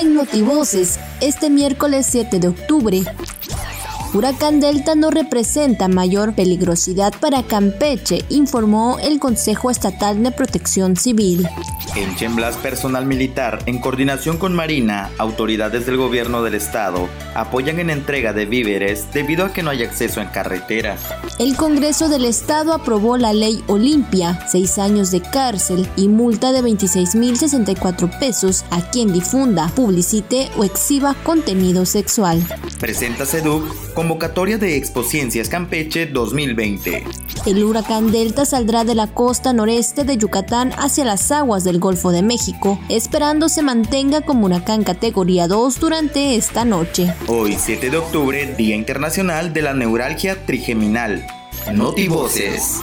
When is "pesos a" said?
28.18-28.80